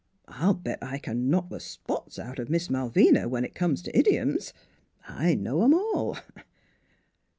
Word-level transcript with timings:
I'll 0.29 0.55
bet 0.55 0.79
I 0.81 0.97
can 0.97 1.29
knock 1.29 1.49
the 1.51 1.59
spots 1.59 2.17
out 2.17 2.39
of 2.39 2.49
Miss 2.49 2.71
Malvina, 2.71 3.29
when 3.29 3.45
it 3.45 3.53
comes 3.53 3.83
to 3.83 3.95
idioms. 3.95 4.51
I 5.07 5.35
know 5.35 5.61
'em 5.63 5.75
all." 5.75 6.17